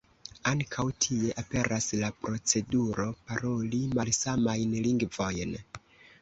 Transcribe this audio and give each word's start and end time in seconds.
Ankaŭ 0.51 0.85
tie 1.05 1.35
aperas 1.41 1.89
la 2.03 2.09
proceduro 2.23 3.05
paroli 3.29 3.83
malsamajn 3.99 4.75
lingvojn. 4.89 5.55